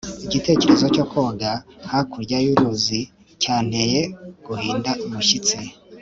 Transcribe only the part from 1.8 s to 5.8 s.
hakurya y'uruzi cyanteye guhinda umushyitsi